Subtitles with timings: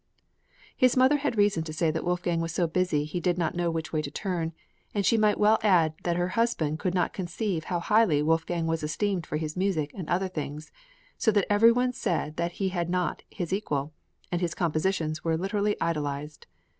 [0.75, 3.69] His mother had reason to say that Wolfgang was so busy he did not know
[3.69, 4.51] which way to turn;
[4.95, 8.81] and she might well add that her husband could not conceive how highly Wolfgang was
[8.81, 10.71] esteemed for his music and other things,
[11.19, 13.93] so that every one said that he had not his equal,
[14.31, 16.47] and his compositions were literally idolised.